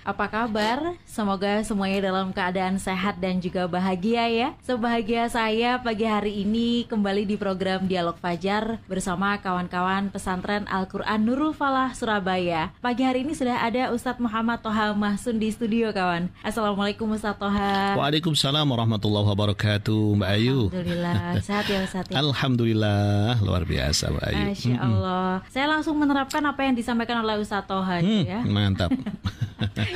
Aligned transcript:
apa 0.00 0.26
kabar? 0.26 0.96
Semoga 1.04 1.60
semuanya 1.60 2.00
dalam 2.02 2.32
keadaan 2.32 2.80
sehat 2.80 3.20
dan 3.20 3.36
juga 3.36 3.68
bahagia 3.68 4.24
ya. 4.26 4.48
Sebahagia 4.60 5.28
saya 5.28 5.76
pagi 5.76 6.02
hari 6.02 6.40
ini 6.40 6.88
kembali 6.88 7.22
di 7.24 7.36
program 7.36 7.84
Dialog 7.84 8.16
Fajar 8.16 8.80
bersama 8.86 9.36
kawan-kawan 9.36 10.08
pesantren 10.08 10.64
Al-Quran 10.66 11.20
Nurul 11.20 11.52
Falah 11.52 11.92
Surabaya. 11.92 12.72
Pagi 12.80 13.04
hari 13.04 13.22
ini 13.22 13.36
sudah 13.36 13.60
ada 13.60 13.92
Ustadz 13.92 14.18
Muhammad 14.18 14.58
Toha 14.60 14.96
Mahsun 14.96 15.36
di 15.36 15.52
studio 15.52 15.92
kawan. 15.92 16.32
Assalamualaikum 16.40 17.04
Ustadz 17.10 17.36
Toha. 17.36 18.00
Waalaikumsalam 18.00 18.64
warahmatullahi 18.64 19.26
wabarakatuh 19.28 20.16
Mbak 20.16 20.30
Ayu. 20.32 20.58
Alhamdulillah, 20.70 21.20
sehat 21.46 21.68
ya 21.68 21.84
Ustadz 21.84 22.08
ya. 22.08 22.16
Alhamdulillah, 22.18 23.36
luar 23.44 23.68
biasa 23.68 24.08
Mbak 24.08 24.24
Ayu. 24.26 24.44
Masya 24.48 24.74
Allah. 24.80 25.32
Saya 25.52 25.68
langsung 25.68 26.00
menerapkan 26.00 26.40
apa 26.40 26.64
yang 26.64 26.72
disampaikan 26.72 27.20
oleh 27.20 27.36
Ustadz 27.36 27.68
Toha 27.68 28.00
Hmm, 28.00 28.24
ya. 28.24 28.40
mantap. 28.48 28.88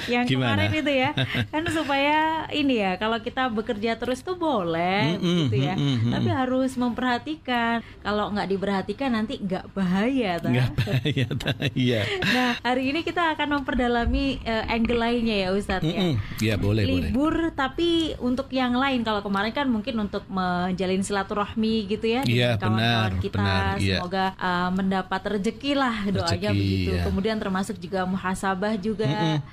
yang 0.06 0.24
Gimana? 0.24 0.54
kemarin 0.60 0.70
itu 0.76 0.92
ya 0.92 1.10
kan 1.48 1.62
supaya 1.66 2.18
ini 2.50 2.74
ya 2.76 2.94
kalau 2.94 3.18
kita 3.18 3.48
bekerja 3.48 3.94
terus 3.94 4.20
tuh 4.20 4.34
boleh 4.34 5.14
Mm-mm, 5.14 5.36
gitu 5.46 5.56
ya 5.60 5.74
mm-mm, 5.74 6.10
tapi 6.10 6.28
harus 6.28 6.74
memperhatikan 6.74 7.74
kalau 8.00 8.30
nggak 8.30 8.48
diperhatikan 8.48 9.10
nanti 9.10 9.38
nggak 9.38 9.70
bahaya 9.70 10.36
ta. 10.36 10.48
Enggak 10.48 10.70
bahaya. 10.74 11.26
ta- 11.32 11.52
Iya. 11.74 12.00
nah 12.26 12.50
hari 12.60 12.88
ini 12.88 13.00
kita 13.00 13.34
akan 13.34 13.58
memperdalami 13.58 14.38
eh, 14.40 14.64
angle 14.68 14.96
lainnya 14.96 15.36
ya 15.38 15.48
Ustadz 15.50 15.84
ya 15.84 16.00
Mm-mm. 16.00 16.16
Iya, 16.38 16.54
boleh, 16.56 16.82
boleh. 16.82 17.08
libur 17.08 17.34
tapi 17.52 17.90
untuk 18.18 18.50
yang 18.50 18.74
lain 18.74 19.00
kalau 19.00 19.20
kemarin 19.20 19.50
kan 19.50 19.66
mungkin 19.66 19.94
untuk 19.98 20.24
menjalin 20.26 21.00
silaturahmi 21.00 21.44
gitu 21.88 22.06
ya 22.08 22.22
Iya, 22.24 22.56
benar, 22.56 23.16
kita 23.18 23.38
benar, 23.38 23.74
iya. 23.76 23.98
semoga 23.98 24.24
uh, 24.36 24.70
mendapat 24.70 25.20
rezeki 25.30 25.72
lah 25.74 25.96
doanya 26.06 26.50
Rezeki, 26.50 26.56
begitu 26.56 26.90
iya. 26.92 27.02
kemudian 27.04 27.36
termasuk 27.36 27.76
juga 27.76 28.04
muhasabah 28.04 28.74
juga 28.76 29.08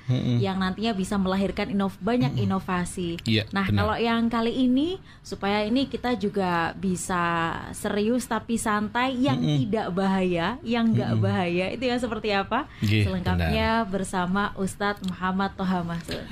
Mm-mm, 0.06 0.31
mm-mm. 0.36 0.44
yang 0.44 0.56
nantinya 0.60 0.92
bisa 0.96 1.20
melahirkan 1.20 1.72
inov 1.72 1.96
banyak 2.00 2.32
inovasi. 2.40 3.20
Iya, 3.28 3.48
nah 3.52 3.68
benar. 3.68 3.78
kalau 3.84 3.96
yang 4.00 4.26
kali 4.32 4.52
ini 4.66 4.96
supaya 5.20 5.64
ini 5.68 5.86
kita 5.88 6.16
juga 6.16 6.72
bisa 6.76 7.54
serius 7.76 8.24
tapi 8.24 8.56
santai 8.56 9.16
yang 9.20 9.38
tidak 9.40 9.92
bahaya 9.92 10.56
yang 10.64 10.92
nggak 10.92 11.12
bahaya 11.20 11.72
itu 11.72 11.84
yang 11.84 12.00
seperti 12.00 12.32
apa? 12.32 12.66
Iya, 12.80 13.08
selengkapnya 13.08 13.68
bersama 13.86 14.56
Ustadz 14.56 15.04
Muhammad 15.06 15.52
Toha 15.54 15.84
Mahsud 15.84 16.24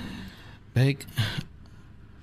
Baik. 0.70 1.02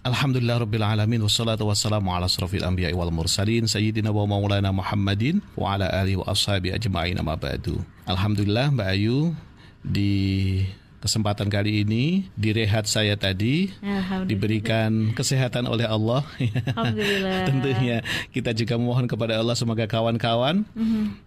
Alhamdulillah 0.08 0.64
Rabbil 0.64 0.88
Alamin 0.88 1.20
Wassalatu 1.20 1.68
wassalamu 1.68 2.16
ala 2.16 2.32
asrafil 2.32 2.64
anbiya 2.64 2.96
wal 2.96 3.12
mursalin 3.12 3.68
Sayyidina 3.68 4.08
wa 4.16 4.24
maulana 4.24 4.72
Muhammadin 4.72 5.44
Wa 5.60 5.76
ala 5.76 5.92
alihi 5.92 6.16
wa 6.16 6.32
ashabi 6.32 6.72
ajma'in 6.72 7.20
amma 7.20 7.36
ba'du. 7.36 7.84
Alhamdulillah 8.08 8.72
Mbak 8.72 8.88
Ayu 8.88 9.36
Di 9.84 10.64
kesempatan 10.98 11.48
kali 11.48 11.86
ini 11.86 12.28
Di 12.34 12.54
rehat 12.54 12.90
saya 12.90 13.14
tadi. 13.16 13.70
Diberikan 14.26 15.14
kesehatan 15.14 15.70
oleh 15.70 15.86
Allah 15.86 16.26
Alhamdulillah. 16.74 17.46
Tentunya 17.50 17.98
kita 18.34 18.52
juga 18.54 18.76
mohon 18.82 19.06
kepada 19.06 19.38
Allah 19.38 19.54
Semoga 19.54 19.86
kawan-kawan 19.86 20.66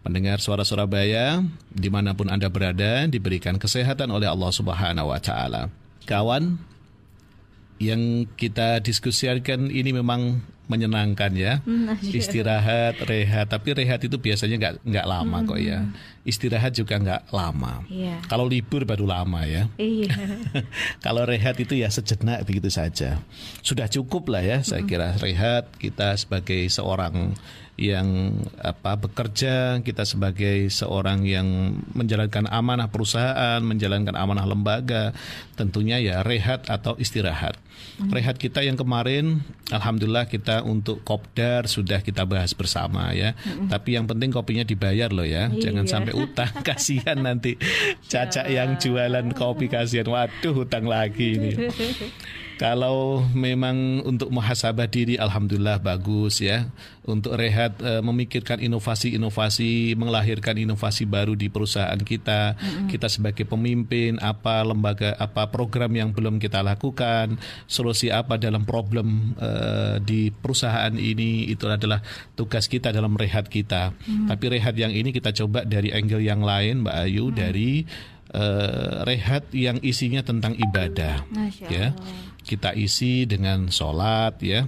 Pendengar 0.03 0.43
suara 0.43 0.67
Surabaya 0.67 1.43
Di 1.71 1.89
mana 1.89 2.13
pun 2.13 2.29
Anda 2.29 2.51
berada 2.51 3.07
Diberikan 3.07 3.57
kesehatan 3.59 4.11
oleh 4.11 4.27
Allah 4.27 4.51
Subhanahu 4.51 5.11
wa 5.11 5.21
Ta'ala 5.23 5.71
Kawan 6.07 6.71
yang 7.81 8.29
kita 8.37 8.85
diskusikan 8.85 9.73
ini 9.73 9.97
memang 9.97 10.45
menyenangkan 10.71 11.35
ya. 11.35 11.59
Istirahat 12.01 13.03
rehat. 13.03 13.51
Tapi 13.51 13.75
rehat 13.75 13.99
itu 14.07 14.15
biasanya 14.15 14.57
nggak 14.57 14.75
nggak 14.87 15.07
lama 15.07 15.37
kok 15.43 15.59
ya. 15.59 15.83
Istirahat 16.23 16.79
juga 16.79 17.03
nggak 17.03 17.35
lama. 17.35 17.83
Iya. 17.91 18.23
kalau 18.31 18.47
libur 18.47 18.87
baru 18.87 19.11
lama 19.11 19.43
ya. 19.43 19.67
Iya. 19.75 20.15
kalau 21.05 21.27
rehat 21.27 21.59
itu 21.59 21.75
ya 21.75 21.91
sejenak 21.91 22.47
begitu 22.47 22.71
saja. 22.71 23.19
Sudah 23.67 23.91
cukup 23.91 24.31
lah 24.31 24.47
ya 24.47 24.63
saya 24.63 24.87
kira. 24.87 25.19
Rehat 25.19 25.67
kita 25.83 26.15
sebagai 26.15 26.71
seorang 26.71 27.35
yang 27.81 28.37
apa 28.61 29.01
bekerja 29.01 29.81
kita 29.81 30.05
sebagai 30.05 30.69
seorang 30.69 31.25
yang 31.25 31.81
menjalankan 31.97 32.45
amanah 32.53 32.93
perusahaan 32.93 33.57
menjalankan 33.65 34.13
amanah 34.13 34.45
lembaga 34.45 35.17
tentunya 35.57 35.97
ya 35.97 36.21
rehat 36.21 36.69
atau 36.69 37.01
istirahat. 37.01 37.57
Rehat 38.13 38.37
kita 38.37 38.61
yang 38.61 38.77
kemarin 38.77 39.41
alhamdulillah 39.73 40.29
kita 40.29 40.60
untuk 40.63 41.01
kopdar 41.03 41.65
sudah 41.65 42.01
kita 42.01 42.25
bahas 42.25 42.53
bersama 42.53 43.13
ya. 43.13 43.33
Tapi 43.67 43.97
yang 43.97 44.05
penting 44.05 44.31
kopinya 44.31 44.63
dibayar 44.63 45.09
loh 45.09 45.25
ya. 45.25 45.49
Jangan 45.49 45.85
Iya. 45.85 45.93
sampai 45.93 46.13
utang 46.15 46.53
kasihan 46.67 47.19
nanti. 47.19 47.57
Caca 48.05 48.47
yang 48.47 48.77
jualan 48.77 49.33
kopi 49.33 49.67
kasihan. 49.67 50.07
Waduh 50.07 50.53
hutang 50.53 50.85
lagi 50.85 51.37
ini 51.39 51.53
kalau 52.61 53.25
memang 53.33 54.05
untuk 54.05 54.29
muhasabah 54.29 54.85
diri 54.85 55.17
alhamdulillah 55.17 55.81
bagus 55.81 56.45
ya. 56.45 56.69
Untuk 57.09 57.41
rehat 57.41 57.81
eh, 57.81 58.05
memikirkan 58.05 58.61
inovasi-inovasi, 58.61 59.97
melahirkan 59.97 60.61
inovasi 60.61 61.09
baru 61.09 61.33
di 61.33 61.49
perusahaan 61.49 61.97
kita. 61.97 62.61
Kita 62.85 63.09
sebagai 63.09 63.49
pemimpin 63.49 64.21
apa 64.21 64.61
lembaga 64.61 65.17
apa 65.17 65.49
program 65.49 65.89
yang 65.97 66.13
belum 66.13 66.37
kita 66.37 66.61
lakukan, 66.61 67.41
solusi 67.65 68.13
apa 68.13 68.37
dalam 68.37 68.69
problem 68.69 69.33
eh, 69.41 69.97
di 70.05 70.29
perusahaan 70.29 70.93
ini 70.93 71.49
itu 71.49 71.65
adalah 71.65 72.05
tugas 72.37 72.69
kita 72.69 72.93
dalam 72.93 73.17
rehat 73.17 73.49
kita. 73.49 73.97
Tapi 74.29 74.45
rehat 74.53 74.77
yang 74.77 74.93
ini 74.93 75.17
kita 75.17 75.33
coba 75.33 75.65
dari 75.65 75.97
angle 75.97 76.21
yang 76.21 76.45
lain 76.45 76.85
Mbak 76.85 76.97
Ayu 77.09 77.33
dari 77.33 77.89
eh, 78.37 78.97
rehat 79.09 79.49
yang 79.57 79.81
isinya 79.81 80.21
tentang 80.21 80.55
ibadah 80.61 81.25
ya 81.67 81.97
kita 82.51 82.75
isi 82.75 83.23
dengan 83.25 83.71
sholat 83.71 84.35
ya 84.43 84.67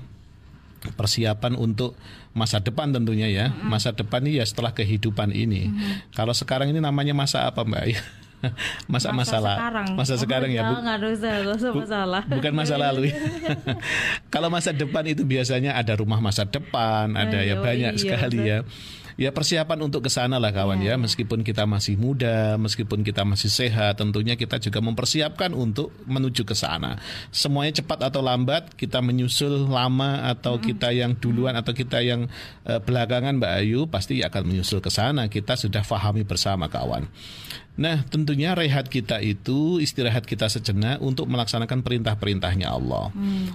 persiapan 0.94 1.54
untuk 1.54 1.98
masa 2.32 2.58
depan 2.58 2.90
tentunya 2.90 3.26
ya 3.26 3.46
masa 3.60 3.90
depan 3.90 4.22
ini 4.22 4.38
ya 4.38 4.46
setelah 4.46 4.70
kehidupan 4.70 5.30
ini 5.30 5.68
kalau 6.10 6.32
sekarang 6.32 6.70
ini 6.70 6.78
namanya 6.78 7.12
masa 7.12 7.44
apa 7.44 7.62
mbak 7.62 7.98
masa 8.92 9.14
masa 9.14 9.38
la- 9.38 9.54
sekarang. 9.54 9.86
masa 9.94 10.12
Oh, 10.14 10.18
sekarang 10.18 10.50
ya 10.50 10.62
bu- 10.66 10.82
usah, 11.54 11.70
masalah. 11.70 12.22
bukan 12.26 12.52
masa 12.52 12.74
lalu 12.74 13.06
ya. 13.06 13.14
Kalau 14.34 14.50
masa 14.50 14.74
depan 14.74 15.06
itu 15.06 15.22
biasanya 15.22 15.78
ada 15.78 15.94
rumah 15.94 16.18
masa 16.18 16.42
depan, 16.42 17.14
ada 17.14 17.38
ya 17.38 17.54
Ayo, 17.54 17.62
banyak 17.62 17.92
iya, 17.94 18.00
sekali 18.02 18.38
betul. 18.42 18.50
ya. 18.50 18.58
Ya 19.20 19.30
persiapan 19.30 19.78
untuk 19.84 20.06
ke 20.06 20.10
sana 20.10 20.40
lah 20.40 20.50
kawan 20.50 20.80
Iya, 20.82 20.96
ya, 20.96 21.00
meskipun 21.00 21.44
kita 21.44 21.68
masih 21.68 22.00
muda, 22.00 22.56
meskipun 22.56 23.04
kita 23.04 23.22
masih 23.22 23.52
sehat, 23.52 24.00
tentunya 24.00 24.34
kita 24.34 24.58
juga 24.58 24.80
mempersiapkan 24.80 25.52
untuk 25.52 25.92
menuju 26.08 26.42
ke 26.42 26.56
sana. 26.56 26.98
Semuanya 27.30 27.84
cepat 27.84 28.08
atau 28.08 28.24
lambat, 28.24 28.72
kita 28.74 29.04
menyusul 29.04 29.68
lama 29.68 30.26
atau 30.26 30.58
kita 30.58 30.90
yang 30.90 31.14
duluan 31.14 31.54
atau 31.54 31.70
kita 31.76 32.00
yang 32.00 32.26
eh, 32.64 32.80
belakangan 32.80 33.38
Mbak 33.38 33.52
Ayu 33.62 33.80
pasti 33.86 34.24
akan 34.24 34.42
menyusul 34.48 34.80
ke 34.80 34.90
sana. 34.90 35.28
Kita 35.28 35.54
sudah 35.54 35.84
fahami 35.84 36.24
bersama 36.26 36.66
kawan. 36.66 37.06
Nah, 37.72 38.04
tentunya 38.04 38.52
rehat 38.52 38.92
kita 38.92 39.16
itu 39.24 39.80
istirahat 39.80 40.28
kita 40.28 40.44
sejenak 40.44 41.00
untuk 41.00 41.24
melaksanakan 41.24 41.80
perintah-perintahnya 41.80 42.68
Allah. 42.68 43.08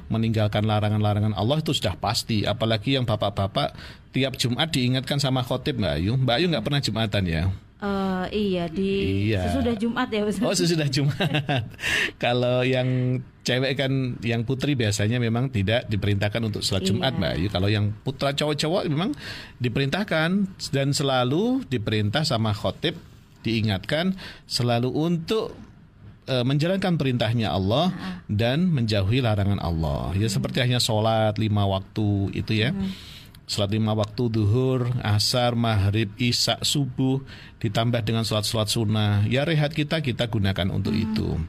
Meninggalkan 0.10 0.66
larangan-larangan 0.66 1.38
Allah 1.38 1.62
itu 1.62 1.70
sudah 1.70 1.94
pasti. 1.94 2.42
Apalagi 2.42 2.98
yang 2.98 3.06
bapak-bapak 3.06 3.78
tiap 4.10 4.34
Jumat 4.42 4.74
diingatkan 4.74 5.22
sama 5.22 5.46
khotib 5.46 5.78
Mbak 5.78 5.94
Ayu. 6.02 6.14
Mbak 6.18 6.34
Ayu 6.34 6.46
nggak 6.50 6.66
pernah 6.66 6.82
Jumatan 6.82 7.24
ya? 7.30 7.44
Eh, 7.78 8.26
iya 8.34 8.66
di 8.66 8.90
Iya. 9.30 9.54
sesudah 9.54 9.78
Jumat 9.78 10.10
ya 10.10 10.26
Ustaz. 10.26 10.42
Oh 10.42 10.56
sesudah 10.58 10.90
Jumat. 10.90 11.22
Kalau 12.24 12.66
yang 12.66 13.22
cewek 13.46 13.78
kan, 13.78 14.18
yang 14.26 14.42
putri 14.50 14.74
biasanya 14.74 15.22
memang 15.22 15.54
tidak 15.54 15.86
diperintahkan 15.86 16.42
untuk 16.42 16.66
sholat 16.66 16.90
Jumat 16.90 17.14
Iya. 17.14 17.20
Mbak 17.22 17.32
Ayu. 17.38 17.48
Kalau 17.54 17.70
yang 17.70 17.94
putra 18.02 18.34
cowok-cowok 18.34 18.90
memang 18.90 19.14
diperintahkan 19.62 20.30
dan 20.74 20.88
selalu 20.90 21.62
diperintah 21.70 22.26
sama 22.26 22.50
khotib 22.50 22.98
diingatkan 23.42 24.16
selalu 24.46 24.90
untuk 24.94 25.54
eh, 26.28 26.46
menjalankan 26.46 26.96
perintahnya 26.96 27.54
Allah 27.54 27.94
dan 28.28 28.70
menjauhi 28.70 29.22
larangan 29.24 29.60
Allah. 29.62 30.14
Ya 30.16 30.28
seperti 30.30 30.62
hanya 30.62 30.82
sholat 30.82 31.38
lima 31.42 31.66
waktu 31.66 32.34
itu 32.38 32.54
ya. 32.54 32.72
Sholat 33.48 33.72
lima 33.72 33.96
waktu 33.96 34.28
duhur, 34.28 34.92
asar, 35.08 35.56
maghrib, 35.56 36.12
isya, 36.20 36.60
subuh 36.60 37.24
ditambah 37.64 38.04
dengan 38.04 38.28
sholat-sholat 38.28 38.68
sunnah. 38.68 39.24
Ya 39.32 39.48
rehat 39.48 39.72
kita 39.72 40.04
kita 40.04 40.28
gunakan 40.28 40.68
untuk 40.68 40.92
itu. 40.92 41.40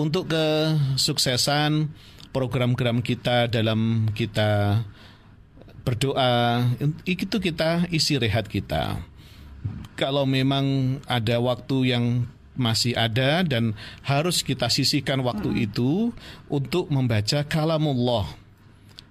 Untuk 0.00 0.32
kesuksesan 0.32 1.92
program-program 2.32 3.04
kita 3.04 3.52
dalam 3.52 4.08
kita 4.16 4.80
berdoa 5.84 6.64
itu 7.08 7.36
kita 7.40 7.88
isi 7.88 8.20
rehat 8.20 8.48
kita. 8.48 9.00
Kalau 9.98 10.24
memang 10.24 10.98
ada 11.08 11.42
waktu 11.42 11.94
yang 11.94 12.04
masih 12.58 12.92
ada 12.98 13.46
dan 13.46 13.72
harus 14.02 14.42
kita 14.42 14.66
sisihkan 14.66 15.22
waktu 15.22 15.48
hmm. 15.54 15.64
itu 15.70 16.10
untuk 16.50 16.90
membaca 16.90 17.46
kalamullah 17.46 18.26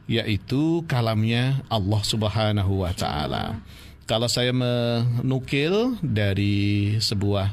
yaitu 0.08 0.84
kalamnya 0.88 1.64
Allah 1.68 2.02
Subhanahu 2.04 2.84
wa 2.84 2.92
taala. 2.96 3.60
Kalau 4.08 4.32
saya 4.32 4.56
menukil 4.56 6.00
dari 6.00 6.96
sebuah 7.00 7.52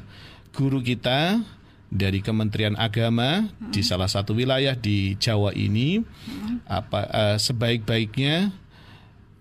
guru 0.55 0.79
kita 0.79 1.43
dari 1.91 2.23
Kementerian 2.23 2.79
Agama 2.79 3.47
hmm. 3.47 3.75
di 3.75 3.83
salah 3.83 4.07
satu 4.07 4.39
wilayah 4.39 4.75
di 4.79 5.19
Jawa 5.19 5.51
ini 5.55 6.03
hmm. 6.03 6.67
apa 6.67 7.01
uh, 7.11 7.37
sebaik-baiknya 7.39 8.55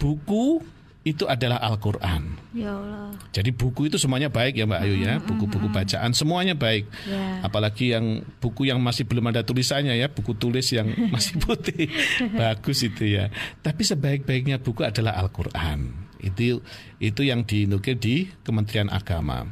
buku 0.01 0.61
itu 1.03 1.27
adalah 1.27 1.59
Al-Qur'an. 1.59 2.39
Ya 2.55 2.71
Allah. 2.79 3.11
Jadi 3.35 3.51
buku 3.51 3.91
itu 3.91 3.99
semuanya 3.99 4.31
baik 4.31 4.55
ya 4.55 4.63
Mbak 4.63 4.81
Ayu 4.87 4.95
ya, 5.03 5.19
buku-buku 5.19 5.67
bacaan 5.67 6.15
semuanya 6.15 6.55
baik. 6.55 6.87
Ya. 7.03 7.43
Apalagi 7.43 7.91
yang 7.91 8.23
buku 8.39 8.71
yang 8.71 8.79
masih 8.79 9.03
belum 9.03 9.27
ada 9.27 9.43
tulisannya 9.43 9.99
ya, 9.99 10.07
buku 10.07 10.31
tulis 10.31 10.71
yang 10.71 10.87
masih 11.13 11.43
putih. 11.43 11.91
Bagus 12.31 12.87
itu 12.87 13.03
ya. 13.19 13.27
Tapi 13.59 13.83
sebaik-baiknya 13.83 14.63
buku 14.63 14.87
adalah 14.87 15.19
Al-Qur'an. 15.19 15.91
Itu 16.23 16.63
itu 17.03 17.21
yang 17.21 17.43
dinukil 17.43 17.99
di 17.99 18.31
Kementerian 18.47 18.87
Agama. 18.87 19.43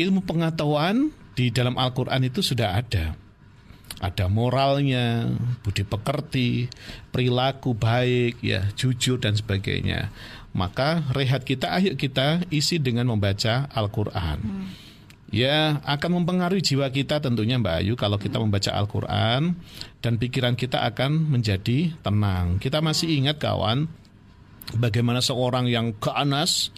Ilmu 0.00 0.24
pengetahuan 0.24 1.12
di 1.36 1.54
dalam 1.54 1.76
Al-Quran 1.76 2.26
itu 2.26 2.40
sudah 2.40 2.80
ada. 2.80 3.14
Ada 3.98 4.30
moralnya, 4.30 5.26
budi 5.66 5.82
pekerti, 5.82 6.70
perilaku 7.10 7.74
baik, 7.74 8.38
ya 8.42 8.62
jujur 8.78 9.18
dan 9.18 9.34
sebagainya. 9.34 10.14
Maka 10.56 11.04
rehat 11.12 11.44
kita, 11.44 11.70
ayo 11.76 11.94
kita 11.94 12.42
isi 12.48 12.80
dengan 12.80 13.08
membaca 13.08 13.68
Al-Quran. 13.72 14.38
Hmm. 14.40 14.68
Ya 15.28 15.84
akan 15.84 16.24
mempengaruhi 16.24 16.64
jiwa 16.64 16.88
kita 16.88 17.20
tentunya 17.20 17.60
Mbak 17.60 17.74
Ayu 17.84 17.94
kalau 18.00 18.16
kita 18.16 18.40
membaca 18.40 18.72
Al-Quran 18.72 19.60
dan 20.00 20.16
pikiran 20.16 20.56
kita 20.56 20.88
akan 20.88 21.28
menjadi 21.28 21.92
tenang. 22.00 22.56
Kita 22.56 22.80
masih 22.80 23.12
ingat 23.12 23.36
kawan 23.36 23.92
bagaimana 24.80 25.20
seorang 25.20 25.68
yang 25.68 25.92
ganas 26.00 26.72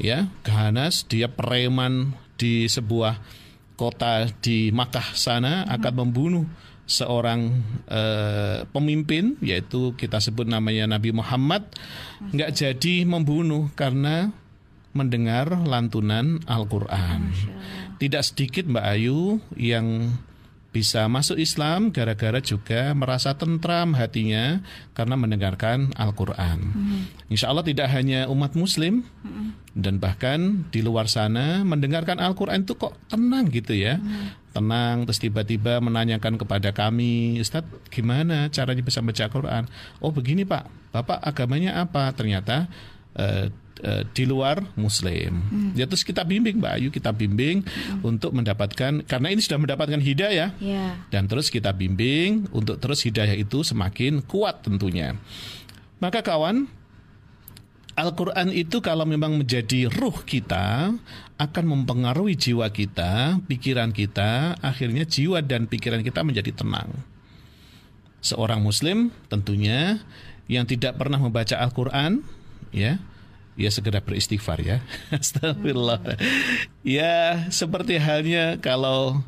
ya 0.00 0.28
ganas 0.40 1.04
dia 1.04 1.28
preman 1.28 2.16
di 2.40 2.64
sebuah 2.64 3.20
kota 3.76 4.24
di 4.40 4.72
Makkah 4.72 5.12
sana 5.12 5.68
akan 5.68 5.92
membunuh 6.08 6.48
seorang 6.92 7.64
uh, 7.88 8.68
pemimpin 8.68 9.40
yaitu 9.40 9.96
kita 9.96 10.20
sebut 10.20 10.44
namanya 10.44 10.84
Nabi 10.84 11.16
Muhammad 11.16 11.64
nggak 12.20 12.52
jadi 12.52 13.08
membunuh 13.08 13.72
karena 13.72 14.28
mendengar 14.92 15.48
lantunan 15.64 16.44
Al-Qur'an. 16.44 17.32
Tidak 17.96 18.20
sedikit 18.20 18.68
Mbak 18.68 18.86
Ayu 18.92 19.40
yang 19.56 20.12
bisa 20.72 21.04
masuk 21.04 21.36
Islam 21.36 21.92
gara-gara 21.92 22.40
juga 22.40 22.96
merasa 22.96 23.36
tentram 23.36 23.92
hatinya 23.92 24.64
karena 24.96 25.20
mendengarkan 25.20 25.92
Al-Quran. 25.92 26.58
Hmm. 26.64 27.02
Insya 27.28 27.52
Allah 27.52 27.60
tidak 27.60 27.92
hanya 27.92 28.24
umat 28.32 28.56
Muslim 28.56 29.04
hmm. 29.20 29.76
dan 29.76 30.00
bahkan 30.00 30.64
di 30.72 30.80
luar 30.80 31.12
sana 31.12 31.60
mendengarkan 31.60 32.16
Al-Quran 32.16 32.64
itu 32.64 32.72
kok 32.80 32.96
tenang 33.12 33.52
gitu 33.52 33.76
ya, 33.76 34.00
hmm. 34.00 34.56
tenang. 34.56 35.04
Terus 35.04 35.20
tiba-tiba 35.20 35.76
menanyakan 35.84 36.40
kepada 36.40 36.72
kami, 36.72 37.36
Ustadz 37.36 37.92
gimana 37.92 38.48
caranya 38.48 38.80
bisa 38.80 39.04
baca 39.04 39.28
Al-Quran? 39.28 39.68
Oh 40.00 40.08
begini 40.08 40.48
Pak, 40.48 40.96
Bapak 40.96 41.20
agamanya 41.20 41.84
apa? 41.84 42.08
Ternyata 42.16 42.64
uh, 43.20 43.52
uh, 43.80 44.04
di 44.12 44.28
luar 44.28 44.60
Muslim. 44.76 45.40
Hmm. 45.40 45.70
Ya 45.72 45.88
terus 45.88 46.04
kita 46.04 46.22
bimbing 46.22 46.60
Mbak 46.60 46.72
Ayu, 46.76 46.88
kita 46.92 47.10
bimbing 47.10 47.64
hmm. 47.64 48.04
untuk 48.04 48.36
mendapatkan 48.36 49.00
karena 49.08 49.28
ini 49.32 49.40
sudah 49.40 49.56
mendapatkan 49.56 50.00
hidayah 50.00 50.52
yeah. 50.60 51.00
dan 51.08 51.24
terus 51.24 51.48
kita 51.48 51.72
bimbing 51.72 52.44
untuk 52.52 52.76
terus 52.76 53.00
hidayah 53.02 53.32
itu 53.32 53.64
semakin 53.64 54.20
kuat 54.24 54.60
tentunya. 54.66 55.16
Maka 56.02 56.20
kawan, 56.20 56.66
Al-Quran 57.92 58.48
itu 58.56 58.80
kalau 58.80 59.04
memang 59.04 59.36
menjadi 59.36 59.86
ruh 59.92 60.24
kita 60.24 60.96
akan 61.36 61.64
mempengaruhi 61.68 62.34
jiwa 62.40 62.72
kita, 62.72 63.36
pikiran 63.44 63.92
kita, 63.92 64.56
akhirnya 64.64 65.04
jiwa 65.04 65.44
dan 65.44 65.68
pikiran 65.68 66.00
kita 66.00 66.24
menjadi 66.24 66.56
tenang. 66.56 66.88
Seorang 68.24 68.64
Muslim 68.64 69.12
tentunya 69.28 70.00
yang 70.48 70.64
tidak 70.64 70.96
pernah 70.96 71.20
membaca 71.20 71.60
Al-Quran, 71.60 72.24
ya 72.72 72.96
ya 73.56 73.68
segera 73.68 74.00
beristighfar 74.00 74.58
ya. 74.64 74.76
Astagfirullah. 75.14 76.00
Ya 76.82 77.46
seperti 77.52 78.00
halnya 78.00 78.56
kalau 78.58 79.20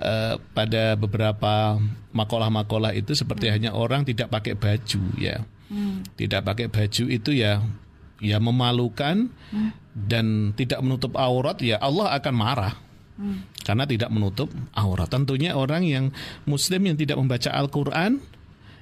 uh, 0.00 0.34
pada 0.56 0.98
beberapa 0.98 1.78
makolah-makolah 2.10 2.96
itu 2.96 3.14
seperti 3.14 3.46
hmm. 3.46 3.54
hanya 3.54 3.70
orang 3.76 4.02
tidak 4.02 4.32
pakai 4.32 4.58
baju 4.58 5.02
ya. 5.16 5.46
Hmm. 5.70 6.02
Tidak 6.18 6.42
pakai 6.42 6.66
baju 6.66 7.04
itu 7.06 7.30
ya 7.30 7.62
ya 8.20 8.36
memalukan 8.36 9.32
hmm. 9.54 9.70
dan 9.94 10.52
tidak 10.52 10.82
menutup 10.82 11.14
aurat 11.16 11.56
ya 11.62 11.78
Allah 11.78 12.10
akan 12.18 12.34
marah. 12.34 12.74
Hmm. 13.20 13.44
Karena 13.62 13.84
tidak 13.84 14.10
menutup 14.10 14.48
aurat. 14.74 15.06
Tentunya 15.12 15.54
orang 15.54 15.86
yang 15.86 16.10
muslim 16.48 16.88
yang 16.90 16.96
tidak 16.96 17.20
membaca 17.20 17.52
Al-Qur'an 17.52 18.18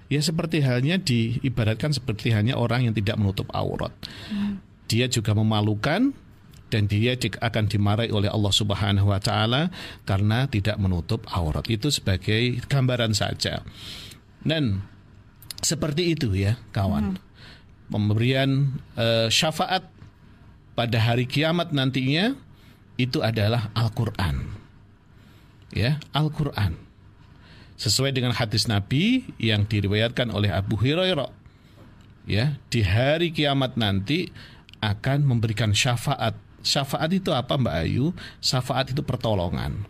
ya 0.09 0.25
seperti 0.25 0.65
halnya 0.65 0.97
diibaratkan 0.97 1.93
seperti 1.93 2.33
hanya 2.33 2.57
orang 2.57 2.89
yang 2.89 2.95
tidak 2.97 3.21
menutup 3.21 3.51
aurat. 3.53 3.93
Hmm 4.33 4.65
dia 4.89 5.07
juga 5.07 5.37
memalukan 5.37 6.17
dan 6.69 6.85
dia 6.85 7.17
akan 7.17 7.65
dimarahi 7.69 8.13
oleh 8.13 8.29
Allah 8.29 8.53
Subhanahu 8.53 9.09
wa 9.09 9.21
taala 9.21 9.73
karena 10.05 10.49
tidak 10.49 10.77
menutup 10.77 11.25
aurat. 11.33 11.65
Itu 11.69 11.89
sebagai 11.89 12.61
gambaran 12.69 13.17
saja. 13.17 13.65
Dan 14.45 14.85
seperti 15.65 16.13
itu 16.17 16.33
ya, 16.37 16.61
kawan. 16.73 17.17
Hmm. 17.17 17.21
Pemberian 17.89 18.77
uh, 19.01 19.33
syafaat 19.33 19.89
pada 20.77 20.99
hari 21.01 21.25
kiamat 21.25 21.73
nantinya 21.73 22.37
itu 23.01 23.25
adalah 23.25 23.73
Al-Qur'an. 23.73 24.45
Ya, 25.73 25.97
Al-Qur'an. 26.13 26.77
Sesuai 27.81 28.13
dengan 28.13 28.37
hadis 28.37 28.69
Nabi 28.69 29.25
yang 29.41 29.65
diriwayatkan 29.65 30.29
oleh 30.29 30.53
Abu 30.53 30.77
Hurairah. 30.77 31.33
Ya, 32.29 32.61
di 32.69 32.85
hari 32.85 33.33
kiamat 33.33 33.81
nanti 33.81 34.29
akan 34.81 35.27
memberikan 35.27 35.75
syafaat. 35.75 36.35
Syafaat 36.63 37.11
itu 37.15 37.31
apa 37.31 37.55
Mbak 37.55 37.77
Ayu? 37.87 38.11
Syafaat 38.43 38.91
itu 38.93 39.03
pertolongan. 39.03 39.87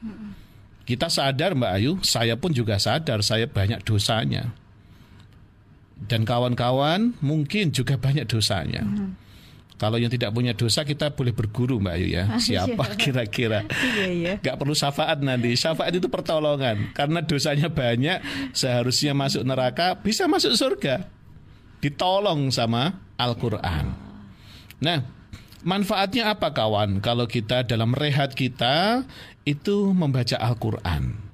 Kita 0.88 1.12
sadar 1.12 1.52
Mbak 1.52 1.72
Ayu, 1.76 1.92
saya 2.00 2.36
pun 2.40 2.52
juga 2.52 2.80
sadar 2.80 3.20
saya 3.20 3.44
banyak 3.44 3.84
dosanya. 3.84 4.52
Dan 5.98 6.22
kawan-kawan 6.22 7.18
mungkin 7.20 7.74
juga 7.74 7.98
banyak 7.98 8.24
dosanya. 8.24 8.86
Kalau 9.78 9.94
yang 9.94 10.10
tidak 10.10 10.34
punya 10.34 10.58
dosa 10.58 10.82
kita 10.82 11.14
boleh 11.14 11.30
berguru 11.30 11.78
Mbak 11.78 11.94
Ayu 11.94 12.08
ya. 12.10 12.24
Ah, 12.26 12.42
Siapa 12.42 12.82
iya. 12.82 12.98
kira-kira? 12.98 13.60
iya, 13.94 14.06
iya. 14.10 14.34
Gak 14.42 14.58
perlu 14.58 14.74
syafaat 14.74 15.22
nanti. 15.22 15.54
Syafaat 15.54 15.94
itu 15.94 16.10
pertolongan. 16.10 16.90
Karena 16.98 17.22
dosanya 17.22 17.70
banyak, 17.70 18.18
seharusnya 18.50 19.14
masuk 19.14 19.46
neraka, 19.46 19.94
bisa 20.02 20.26
masuk 20.26 20.58
surga. 20.58 21.06
Ditolong 21.78 22.50
sama 22.50 22.98
Al-Quran. 23.14 24.07
Nah, 24.78 25.02
manfaatnya 25.66 26.34
apa 26.34 26.54
kawan? 26.54 27.02
Kalau 27.02 27.26
kita 27.26 27.66
dalam 27.66 27.94
rehat 27.94 28.34
kita 28.34 29.06
itu 29.42 29.90
membaca 29.96 30.36
Al-Qur'an 30.38 31.28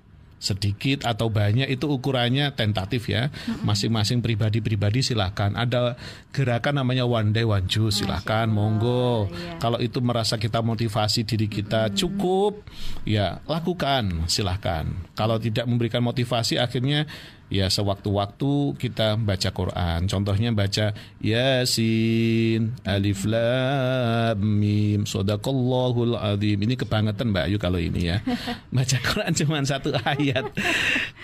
sedikit 0.44 1.08
atau 1.08 1.32
banyak 1.32 1.72
itu 1.72 1.88
ukurannya 1.88 2.52
tentatif 2.52 3.08
ya. 3.08 3.32
Masing-masing 3.64 4.20
pribadi-pribadi 4.20 5.00
silahkan. 5.00 5.56
Ada 5.56 5.96
gerakan 6.36 6.84
namanya 6.84 7.08
one 7.08 7.32
day 7.32 7.48
one 7.48 7.64
juice 7.64 8.04
silahkan 8.04 8.44
monggo. 8.52 9.32
Iya. 9.32 9.56
Kalau 9.56 9.80
itu 9.80 10.04
merasa 10.04 10.36
kita 10.36 10.60
motivasi 10.60 11.24
diri 11.24 11.48
kita 11.48 11.88
cukup 11.96 12.60
ya 13.08 13.40
lakukan 13.48 14.28
silahkan. 14.28 14.84
Kalau 15.16 15.40
tidak 15.40 15.64
memberikan 15.64 16.04
motivasi 16.04 16.60
akhirnya 16.60 17.08
ya 17.54 17.70
sewaktu-waktu 17.70 18.74
kita 18.74 19.14
baca 19.14 19.50
Quran. 19.54 20.10
Contohnya 20.10 20.50
baca 20.50 20.90
Yasin, 21.22 22.74
Alif 22.82 23.22
Lam 23.22 24.42
Mim, 24.42 25.06
Sadaqallahul 25.06 26.18
Azim. 26.18 26.58
Ini 26.58 26.74
kebangetan 26.74 27.30
Mbak 27.30 27.44
Ayu 27.46 27.58
kalau 27.62 27.78
ini 27.78 28.10
ya. 28.10 28.18
Baca 28.74 28.98
Quran 28.98 29.30
cuma 29.38 29.62
satu 29.62 29.94
ayat. 30.02 30.50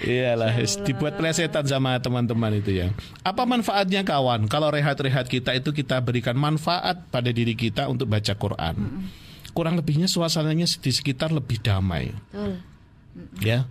Iyalah, 0.07 0.55
dibuat 0.87 1.19
plesetan 1.19 1.67
sama 1.67 1.99
teman-teman 1.99 2.63
itu 2.63 2.79
ya. 2.87 2.95
Apa 3.27 3.43
manfaatnya 3.43 4.07
kawan? 4.07 4.47
Kalau 4.47 4.71
rehat-rehat 4.71 5.27
kita 5.27 5.59
itu 5.59 5.75
kita 5.75 5.99
berikan 5.99 6.39
manfaat 6.39 7.11
pada 7.11 7.35
diri 7.35 7.59
kita 7.59 7.91
untuk 7.91 8.07
baca 8.07 8.31
Quran. 8.39 9.11
Kurang 9.51 9.75
lebihnya 9.75 10.07
suasananya 10.07 10.71
di 10.79 10.91
sekitar 10.95 11.35
lebih 11.35 11.59
damai. 11.59 12.15
Ya 13.43 13.67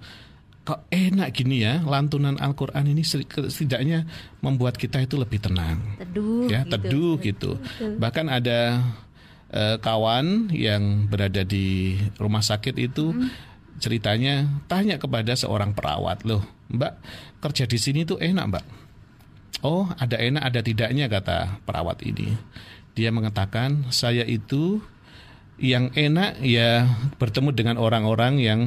kok 0.70 0.86
enak 0.94 1.34
gini 1.34 1.66
ya 1.66 1.82
lantunan 1.82 2.38
Al-Quran 2.38 2.94
ini 2.94 3.02
setidaknya 3.02 4.06
membuat 4.46 4.78
kita 4.78 5.02
itu 5.02 5.18
lebih 5.18 5.42
tenang 5.42 5.82
teduh 5.98 6.46
ya 6.46 6.62
gitu. 6.62 6.72
teduh 6.78 7.14
gitu 7.18 7.52
betul. 7.58 7.98
bahkan 7.98 8.30
ada 8.30 8.86
uh, 9.54 9.78
kawan 9.82 10.54
yang 10.54 11.10
berada 11.10 11.42
di 11.42 11.98
rumah 12.22 12.46
sakit 12.46 12.76
itu 12.78 13.14
hmm. 13.14 13.30
ceritanya 13.82 14.46
tanya 14.70 15.00
kepada 15.00 15.34
seorang 15.34 15.74
perawat 15.74 16.28
loh, 16.28 16.44
Mbak 16.70 16.94
kerja 17.40 17.64
di 17.66 17.80
sini 17.80 18.04
tuh 18.04 18.20
enak 18.20 18.46
Mbak. 18.52 18.66
Oh 19.64 19.92
ada 20.00 20.16
enak 20.16 20.44
ada 20.44 20.60
tidaknya 20.64 21.12
kata 21.12 21.64
perawat 21.68 22.04
ini. 22.04 22.36
Dia 22.96 23.12
mengatakan 23.12 23.92
saya 23.92 24.24
itu 24.28 24.84
yang 25.60 25.92
enak 25.92 26.40
ya 26.40 26.88
bertemu 27.20 27.52
dengan 27.52 27.76
orang-orang 27.76 28.40
yang 28.40 28.62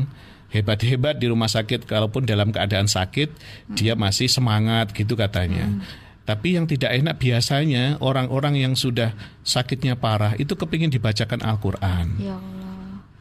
hebat-hebat 0.53 1.17
di 1.17 1.33
rumah 1.33 1.49
sakit 1.49 1.89
kalaupun 1.89 2.29
dalam 2.29 2.53
keadaan 2.53 2.87
sakit 2.87 3.33
hmm. 3.33 3.75
dia 3.75 3.97
masih 3.97 4.29
semangat 4.29 4.93
gitu 4.93 5.17
katanya. 5.17 5.67
Hmm. 5.67 5.81
Tapi 6.23 6.55
yang 6.55 6.71
tidak 6.71 6.95
enak 6.95 7.19
biasanya 7.19 7.99
orang-orang 7.99 8.63
yang 8.63 8.75
sudah 8.79 9.11
sakitnya 9.43 9.99
parah 9.99 10.39
itu 10.39 10.55
kepingin 10.55 10.93
dibacakan 10.93 11.43
Al-Quran. 11.43 12.07
Ya 12.23 12.39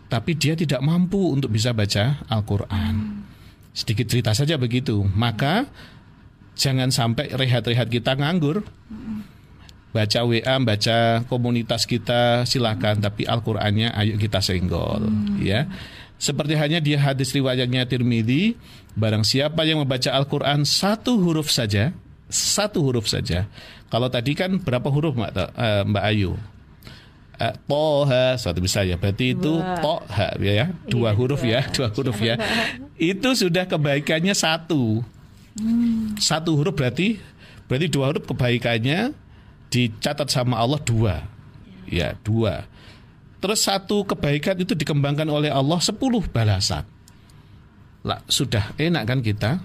Tapi 0.06 0.38
dia 0.38 0.54
tidak 0.54 0.84
mampu 0.86 1.34
untuk 1.34 1.50
bisa 1.50 1.74
baca 1.74 2.22
Al-Quran. 2.30 2.94
Hmm. 2.94 3.24
Sedikit 3.72 4.06
cerita 4.12 4.36
saja 4.36 4.60
begitu. 4.60 5.02
Maka 5.02 5.66
jangan 6.54 6.94
sampai 6.94 7.32
rehat-rehat 7.34 7.88
kita 7.90 8.20
nganggur. 8.20 8.62
Hmm. 8.92 9.26
Baca 9.92 10.24
WA, 10.24 10.56
baca 10.62 11.26
komunitas 11.26 11.90
kita 11.90 12.46
silahkan. 12.46 13.02
Hmm. 13.02 13.06
Tapi 13.08 13.26
Al-Qurannya 13.26 13.98
ayo 13.98 14.20
kita 14.22 14.44
senggol. 14.44 15.10
Hmm. 15.10 15.42
Ya. 15.42 15.66
Seperti 16.22 16.54
hanya 16.54 16.78
dia 16.78 17.02
hadis 17.02 17.34
riwayatnya 17.34 17.90
Tirmidzi, 17.90 18.54
barang 18.94 19.26
siapa 19.26 19.66
yang 19.66 19.82
membaca 19.82 20.14
Al-Qur'an 20.14 20.62
satu 20.70 21.18
huruf 21.18 21.50
saja, 21.50 21.98
satu 22.30 22.86
huruf 22.86 23.10
saja. 23.10 23.50
Kalau 23.90 24.06
tadi 24.06 24.38
kan 24.38 24.62
berapa 24.62 24.86
huruf 24.94 25.18
Mbak 25.18 25.34
uh, 25.34 25.84
Mbak 25.90 26.04
Ayu? 26.14 26.38
Uh, 27.42 27.54
toha 27.66 28.38
satu 28.38 28.62
bisa 28.62 28.86
ya 28.86 29.02
berarti 29.02 29.34
itu 29.34 29.58
toha 29.82 30.30
ya, 30.38 30.54
ya 30.62 30.66
dua 30.86 31.10
iya, 31.10 31.18
huruf 31.18 31.42
ya 31.42 31.66
dua 31.74 31.90
huruf 31.98 32.22
ya 32.22 32.38
itu 33.02 33.30
sudah 33.34 33.66
kebaikannya 33.66 34.38
satu 34.38 35.02
hmm. 35.58 36.22
satu 36.22 36.54
huruf 36.54 36.78
berarti 36.78 37.18
berarti 37.66 37.90
dua 37.90 38.14
huruf 38.14 38.30
kebaikannya 38.30 39.18
dicatat 39.74 40.30
sama 40.30 40.62
Allah 40.62 40.78
dua 40.86 41.26
ya 41.90 42.14
dua 42.22 42.70
Terus 43.42 43.60
satu 43.66 44.06
kebaikan 44.06 44.54
itu 44.62 44.78
dikembangkan 44.78 45.26
oleh 45.26 45.50
Allah 45.50 45.82
sepuluh 45.82 46.22
balasan. 46.30 46.86
Lah, 48.06 48.22
sudah 48.30 48.78
enak 48.78 49.04
kan 49.10 49.20
kita? 49.22 49.58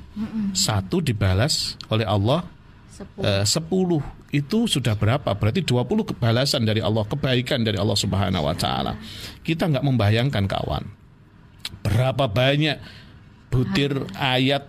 Satu 0.56 1.04
dibalas 1.04 1.76
oleh 1.92 2.08
Allah 2.08 2.48
sepuluh. 2.88 3.24
Eh, 3.28 3.44
sepuluh. 3.44 4.02
Itu 4.32 4.64
sudah 4.64 4.96
berapa? 4.96 5.32
Berarti 5.36 5.60
dua 5.60 5.84
puluh 5.84 6.04
kebalasan 6.08 6.64
dari 6.64 6.80
Allah, 6.80 7.04
kebaikan 7.04 7.64
dari 7.64 7.76
Allah 7.76 7.96
Subhanahu 7.96 8.48
wa 8.48 8.56
taala. 8.56 8.96
Kita 9.44 9.68
nggak 9.68 9.84
membayangkan 9.84 10.44
kawan. 10.48 10.84
Berapa 11.84 12.28
banyak 12.28 12.76
butir 13.52 13.92
ayat 14.16 14.68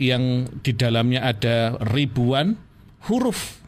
yang 0.00 0.48
di 0.64 0.72
dalamnya 0.72 1.28
ada 1.28 1.76
ribuan 1.92 2.56
huruf. 3.08 3.60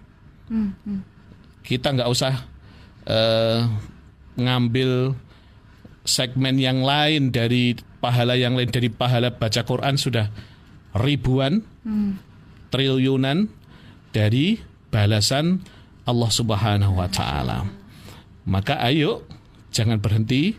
Kita 1.65 1.93
nggak 1.93 2.09
usah 2.09 2.35
uh, 3.09 3.61
ngambil 4.37 5.15
segmen 6.03 6.59
yang 6.59 6.83
lain 6.83 7.31
dari 7.31 7.79
pahala 8.03 8.35
yang 8.35 8.59
lain 8.59 8.71
dari 8.71 8.91
pahala 8.91 9.31
baca 9.31 9.63
Quran 9.63 9.95
sudah 9.95 10.27
ribuan 10.99 11.63
hmm. 11.87 12.19
triliunan 12.75 13.47
dari 14.11 14.59
balasan 14.91 15.63
Allah 16.05 16.31
Subhanahu 16.31 16.99
wa 16.99 17.09
taala. 17.09 17.65
Maka 18.43 18.83
ayo 18.83 19.23
jangan 19.71 20.03
berhenti 20.03 20.59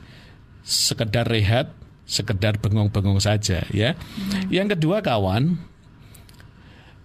sekedar 0.64 1.28
rehat, 1.28 1.76
sekedar 2.08 2.56
bengong-bengong 2.64 3.20
saja 3.20 3.68
ya. 3.76 4.00
Hmm. 4.00 4.48
Yang 4.48 4.80
kedua 4.80 5.04
kawan 5.04 5.60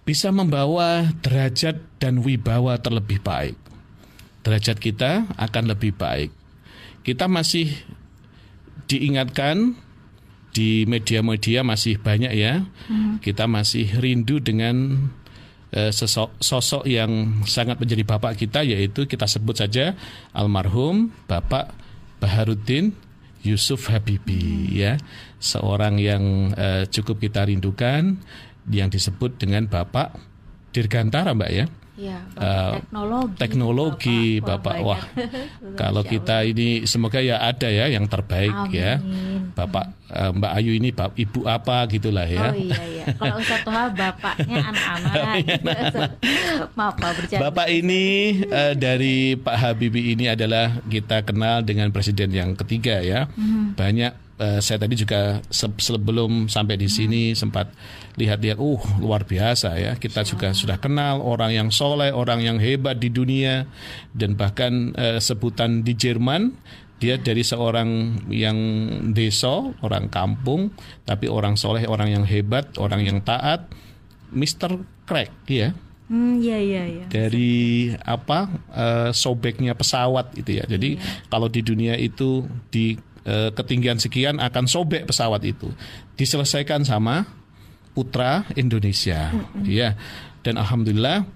bisa 0.07 0.31
membawa 0.31 1.11
derajat 1.21 1.83
dan 1.99 2.23
wibawa 2.23 2.79
terlebih 2.79 3.19
baik. 3.19 3.59
Derajat 4.41 4.79
kita 4.79 5.27
akan 5.35 5.75
lebih 5.75 5.93
baik 5.99 6.38
kita 7.03 7.31
masih 7.31 7.71
diingatkan 8.89 9.77
di 10.49 10.83
media-media 10.89 11.61
masih 11.61 12.01
banyak 12.01 12.33
ya. 12.33 12.65
Hmm. 12.89 13.21
Kita 13.21 13.45
masih 13.45 13.85
rindu 14.01 14.41
dengan 14.41 15.07
uh, 15.73 15.91
sosok, 15.93 16.35
sosok 16.41 16.83
yang 16.89 17.43
sangat 17.45 17.77
menjadi 17.77 18.03
bapak 18.03 18.35
kita 18.35 18.65
yaitu 18.65 19.05
kita 19.05 19.29
sebut 19.29 19.61
saja 19.61 19.93
almarhum 20.33 21.13
Bapak 21.29 21.71
Baharudin 22.17 22.91
Yusuf 23.45 23.87
Habibi 23.87 24.73
hmm. 24.73 24.75
ya. 24.75 24.93
Seorang 25.39 26.01
yang 26.01 26.51
uh, 26.57 26.83
cukup 26.89 27.23
kita 27.23 27.45
rindukan 27.47 28.19
yang 28.69 28.89
disebut 28.91 29.39
dengan 29.39 29.69
Bapak 29.69 30.17
Dirgantara 30.73 31.33
Mbak 31.37 31.51
ya. 31.53 31.65
Ya, 31.99 32.23
uh, 32.39 32.79
teknologi. 32.79 33.35
Teknologi, 33.35 34.21
Bapak. 34.39 34.79
Bapak. 34.79 34.87
Wah, 34.87 35.01
kalau 35.81 36.07
kita 36.07 36.47
ini 36.47 36.87
semoga 36.87 37.19
ya 37.19 37.43
ada 37.43 37.67
ya 37.67 37.91
yang 37.91 38.07
terbaik 38.07 38.71
ya. 38.71 39.03
Amin. 39.03 39.51
ya. 39.51 39.51
Bapak 39.59 39.91
uh, 40.15 40.31
Mbak 40.31 40.51
Ayu 40.55 40.71
ini 40.79 40.89
Bapak 40.95 41.19
Ibu 41.19 41.43
apa 41.43 41.83
gitulah 41.91 42.23
ya. 42.23 42.51
Oh 42.51 42.55
iya 42.55 42.79
iya. 42.87 43.05
Kalau 43.19 43.35
Ustaz 43.43 43.67
Toha 43.67 43.91
bapaknya 43.91 44.57
anak-anak. 44.71 45.35
Maaf 46.79 46.95
Pak 46.95 47.11
bercanda. 47.19 47.41
Bapak 47.51 47.67
ini 47.67 48.03
uh, 48.47 48.73
dari 48.79 49.35
Pak 49.35 49.55
Habibie 49.59 50.15
ini 50.15 50.31
adalah 50.31 50.79
kita 50.87 51.27
kenal 51.27 51.67
dengan 51.67 51.91
presiden 51.91 52.31
yang 52.31 52.55
ketiga 52.55 53.03
ya. 53.03 53.27
Hmm. 53.35 53.75
Banyak 53.75 54.28
uh, 54.39 54.59
saya 54.63 54.79
tadi 54.81 54.95
juga 54.95 55.43
sebelum 55.51 56.47
sampai 56.47 56.79
di 56.79 56.87
sini 56.87 57.35
sempat 57.35 57.69
lihat-lihat, 58.15 58.57
uh 58.57 58.81
luar 59.03 59.27
biasa 59.27 59.75
ya. 59.77 59.91
Kita 59.99 60.23
juga 60.23 60.55
sudah 60.55 60.79
kenal 60.79 61.19
orang 61.19 61.53
yang 61.53 61.69
soleh, 61.69 62.09
orang 62.15 62.41
yang 62.41 62.57
hebat 62.57 62.97
di 62.97 63.11
dunia 63.11 63.67
dan 64.15 64.39
bahkan 64.39 64.95
uh, 64.95 65.19
sebutan 65.19 65.83
di 65.83 65.93
Jerman 65.93 66.55
dia 66.99 67.15
dari 67.15 67.47
seorang 67.47 68.21
yang 68.27 68.59
desa, 69.15 69.71
orang 69.79 70.11
kampung, 70.11 70.75
tapi 71.07 71.31
orang 71.31 71.55
soleh, 71.55 71.87
orang 71.87 72.11
yang 72.11 72.25
hebat, 72.27 72.75
orang 72.75 72.99
yang 73.07 73.23
taat, 73.23 73.71
Mr. 74.35 74.83
Crack 75.07 75.31
ya. 75.47 75.71
Hmm, 76.09 76.41
iya 76.41 76.57
iya 76.57 76.83
iya. 76.89 77.05
Dari 77.05 77.93
apa 78.01 78.49
uh, 78.73 79.09
sobeknya 79.13 79.77
pesawat 79.77 80.33
itu 80.35 80.57
ya. 80.57 80.65
Jadi 80.65 80.97
yeah. 80.97 81.29
kalau 81.29 81.47
di 81.47 81.61
dunia 81.61 81.93
itu 81.95 82.49
di 82.73 82.97
Eh, 83.29 83.53
ketinggian 83.53 84.01
sekian 84.01 84.41
akan 84.41 84.65
sobek 84.65 85.05
pesawat 85.05 85.45
itu. 85.45 85.69
Diselesaikan 86.17 86.81
sama 86.81 87.29
putra 87.93 88.41
Indonesia. 88.57 89.29
Mm-hmm. 89.29 89.63
Ya. 89.69 89.93
Dan 90.41 90.57
alhamdulillah 90.57 91.27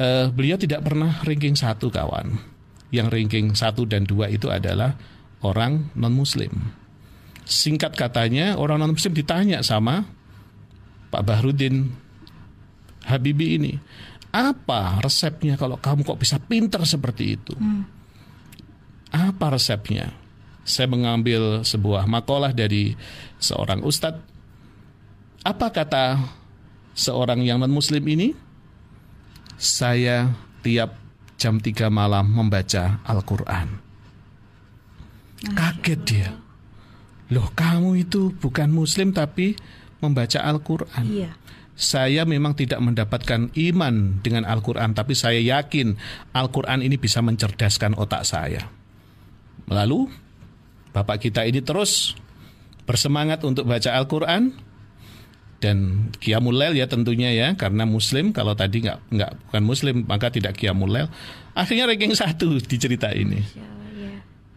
uh, 0.00 0.26
beliau 0.32 0.56
tidak 0.56 0.80
pernah 0.88 1.20
ranking 1.20 1.52
satu 1.52 1.92
kawan. 1.92 2.40
Yang 2.88 3.06
ranking 3.12 3.46
satu 3.52 3.84
dan 3.84 4.08
dua 4.08 4.32
itu 4.32 4.48
adalah 4.48 4.96
orang 5.44 5.92
non 5.98 6.16
muslim. 6.16 6.72
Singkat 7.44 7.92
katanya 7.92 8.56
orang 8.56 8.80
non 8.80 8.96
muslim 8.96 9.12
ditanya 9.12 9.60
sama 9.60 10.08
Pak 11.12 11.22
Bahrudin 11.28 11.92
Habibi 13.04 13.58
ini, 13.58 13.74
apa 14.30 15.02
resepnya 15.02 15.58
kalau 15.58 15.76
kamu 15.76 16.06
kok 16.06 16.20
bisa 16.22 16.38
pinter 16.38 16.86
seperti 16.86 17.36
itu? 17.36 17.52
Hmm. 17.58 17.84
Apa 19.10 19.58
resepnya? 19.58 20.21
Saya 20.62 20.86
mengambil 20.86 21.66
sebuah 21.66 22.06
makalah 22.06 22.54
dari 22.54 22.94
seorang 23.42 23.82
ustadz. 23.82 24.22
Apa 25.42 25.74
kata 25.74 26.22
seorang 26.94 27.42
yang 27.42 27.58
non-muslim 27.58 28.02
ini? 28.06 28.30
Saya 29.58 30.30
tiap 30.62 30.98
jam 31.38 31.58
3 31.58 31.90
malam 31.90 32.30
membaca 32.30 33.02
Al-Quran. 33.02 33.68
Kaget 35.42 36.00
dia. 36.06 36.30
Loh 37.34 37.50
kamu 37.50 38.06
itu 38.06 38.30
bukan 38.38 38.70
muslim 38.70 39.10
tapi 39.10 39.58
membaca 39.98 40.38
Al-Quran. 40.38 41.04
Iya. 41.10 41.30
Saya 41.72 42.22
memang 42.28 42.54
tidak 42.54 42.78
mendapatkan 42.78 43.50
iman 43.50 44.22
dengan 44.22 44.46
Al-Quran, 44.46 44.94
tapi 44.94 45.16
saya 45.18 45.40
yakin 45.40 45.98
Al-Quran 46.36 46.84
ini 46.84 47.00
bisa 47.00 47.18
mencerdaskan 47.24 47.98
otak 47.98 48.22
saya. 48.22 48.70
Lalu 49.66 50.06
Bapak 50.92 51.24
kita 51.24 51.48
ini 51.48 51.64
terus 51.64 52.16
bersemangat 52.84 53.42
untuk 53.44 53.64
baca 53.68 53.92
Al-Quran. 53.92 54.52
Dan 55.62 56.10
Qiyamul 56.18 56.58
Lail 56.58 56.74
ya 56.74 56.90
tentunya 56.90 57.30
ya 57.30 57.54
karena 57.54 57.86
Muslim 57.86 58.34
kalau 58.34 58.50
tadi 58.58 58.82
nggak 58.82 59.14
nggak 59.14 59.30
bukan 59.46 59.62
Muslim 59.62 59.96
maka 60.10 60.28
tidak 60.34 60.58
Qiyamul 60.58 60.90
Lail. 60.90 61.08
Akhirnya 61.54 61.86
ranking 61.86 62.18
satu 62.18 62.58
di 62.58 62.76
cerita 62.82 63.14
ini 63.14 63.38
ya. 63.38 63.66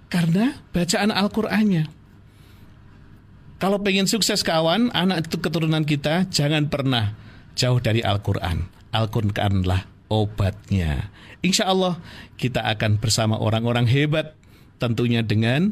karena 0.09 0.57
bacaan 0.73 1.13
Al-Qur'annya. 1.13 1.85
Kalau 3.61 3.79
pengen 3.85 4.09
sukses 4.09 4.43
kawan 4.43 4.91
anak 4.91 5.29
itu 5.29 5.39
keturunan 5.39 5.85
kita 5.87 6.27
jangan 6.27 6.67
pernah 6.67 7.15
jauh 7.55 7.79
dari 7.79 8.03
Al-Quran. 8.03 8.67
Al-Quranlah 8.91 9.87
obatnya. 10.11 11.11
Insya 11.39 11.71
Allah 11.71 11.99
kita 12.35 12.63
akan 12.63 12.99
bersama 12.99 13.39
orang-orang 13.39 13.87
hebat 13.87 14.35
tentunya 14.79 15.23
dengan 15.23 15.71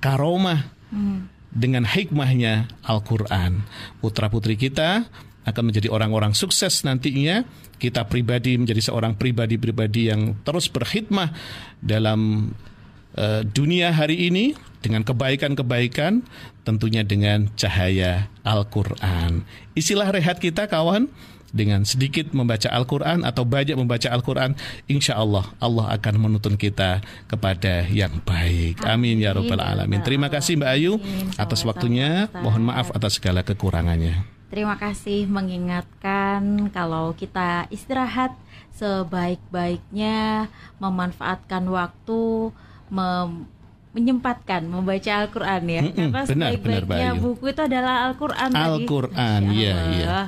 karomah 0.00 0.66
hmm. 0.90 1.28
dengan 1.52 1.84
hikmahnya 1.86 2.66
Al-Quran. 2.82 3.62
Putra-putri 4.00 4.56
kita 4.56 5.06
akan 5.46 5.62
menjadi 5.72 5.88
orang-orang 5.92 6.32
sukses 6.36 6.82
nantinya. 6.82 7.44
Kita 7.80 8.04
pribadi 8.04 8.60
menjadi 8.60 8.92
seorang 8.92 9.16
pribadi-pribadi 9.16 10.12
yang 10.12 10.36
terus 10.44 10.68
berkhidmah 10.68 11.32
dalam 11.80 12.52
uh, 13.16 13.40
dunia 13.44 13.92
hari 13.92 14.28
ini 14.28 14.52
dengan 14.80 15.04
kebaikan-kebaikan, 15.04 16.24
tentunya 16.64 17.04
dengan 17.04 17.48
cahaya 17.56 18.28
Al-Quran. 18.44 19.44
Isilah 19.76 20.08
rehat 20.12 20.40
kita 20.40 20.68
kawan, 20.68 21.08
dengan 21.50 21.82
sedikit 21.86 22.30
membaca 22.30 22.70
Al-Quran 22.70 23.26
atau 23.26 23.42
banyak 23.46 23.74
membaca 23.74 24.08
Al-Quran, 24.10 24.54
insya 24.86 25.18
Allah 25.18 25.46
Allah 25.58 25.94
akan 25.94 26.14
menuntun 26.18 26.54
kita 26.54 27.02
kepada 27.26 27.86
yang 27.90 28.22
baik. 28.22 28.82
Amin 28.86 29.18
ya 29.22 29.34
Rabbal 29.34 29.60
Alamin. 29.60 30.02
Terima 30.02 30.30
kasih 30.30 30.58
Mbak 30.58 30.70
Ayu 30.74 30.98
atas 31.36 31.62
waktunya. 31.66 32.30
Mohon 32.40 32.72
maaf 32.72 32.88
atas 32.94 33.18
segala 33.18 33.42
kekurangannya. 33.46 34.22
Terima 34.50 34.74
kasih 34.74 35.30
mengingatkan 35.30 36.72
kalau 36.74 37.14
kita 37.14 37.70
istirahat 37.70 38.34
sebaik-baiknya, 38.74 40.50
memanfaatkan 40.82 41.70
waktu, 41.70 42.50
mem 42.90 43.46
menyempatkan 43.90 44.70
membaca 44.70 45.10
Al-Quran 45.26 45.62
ya. 45.66 45.82
Mm 45.82 45.90
-mm, 45.90 46.08
Karena 46.14 46.22
sebaik-baiknya 46.26 47.10
buku 47.18 47.50
itu 47.50 47.62
adalah 47.66 48.06
Al-Quran 48.06 48.50
Al-Quran, 48.54 49.40
iya, 49.50 49.76
iya. 49.90 50.18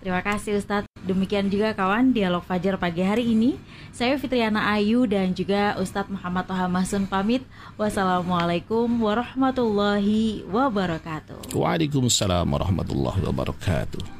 Terima 0.00 0.24
kasih 0.24 0.56
Ustadz. 0.56 0.88
Demikian 1.04 1.52
juga 1.52 1.76
kawan 1.76 2.16
dialog 2.16 2.40
Fajar 2.44 2.80
pagi 2.80 3.04
hari 3.04 3.36
ini. 3.36 3.60
Saya 3.92 4.16
Fitriana 4.16 4.72
Ayu 4.72 5.04
dan 5.04 5.36
juga 5.36 5.76
Ustadz 5.76 6.08
Muhammad 6.08 6.48
Toha 6.48 6.68
Mahsun 6.72 7.04
pamit. 7.04 7.44
Wassalamualaikum 7.76 8.88
warahmatullahi 8.88 10.48
wabarakatuh. 10.48 11.52
Waalaikumsalam 11.52 12.48
warahmatullahi 12.48 13.20
wabarakatuh. 13.28 14.19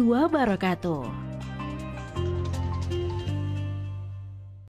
warahmatullahi 0.01 0.25
wabarakatuh. 0.25 1.30